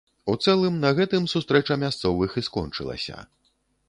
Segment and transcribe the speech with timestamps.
[0.31, 3.21] У цэлым на гэтым сустрэча мясцовых і скончылася.